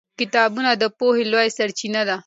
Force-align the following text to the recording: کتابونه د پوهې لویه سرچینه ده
کتابونه 0.19 0.71
د 0.81 0.83
پوهې 0.97 1.23
لویه 1.31 1.55
سرچینه 1.57 2.01
ده 2.07 2.15